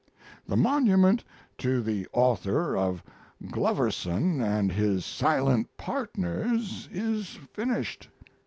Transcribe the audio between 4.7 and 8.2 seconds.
His Silent Partners' is finished.